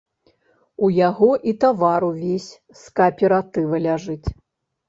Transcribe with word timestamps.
У 0.85 0.89
яго 0.99 1.29
і 1.51 1.53
тавар 1.63 2.07
увесь 2.09 2.47
з 2.81 2.97
кааператыва 3.01 3.75
ляжыць. 3.89 4.27